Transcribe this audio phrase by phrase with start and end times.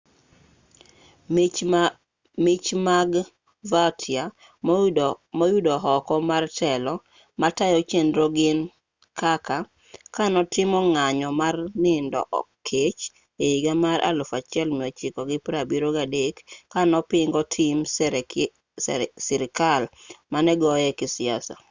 [2.51, 3.11] mich mag
[3.71, 4.25] vautier
[5.39, 6.93] moyudo oko mar telo
[7.41, 8.59] matayo chenro gin
[9.21, 9.55] kaka
[10.15, 12.21] kanotimo ng'anyo mar nindo
[12.67, 12.99] kech
[13.45, 16.31] ehiga mar 1973
[16.73, 17.77] kanopingo tim
[19.27, 19.83] sirkal
[20.33, 21.53] manegoye kisiasa